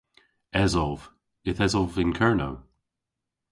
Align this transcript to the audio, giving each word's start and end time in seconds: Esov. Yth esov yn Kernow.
Esov. 0.63 0.99
Yth 1.49 1.63
esov 1.65 1.91
yn 2.03 2.11
Kernow. 2.17 2.55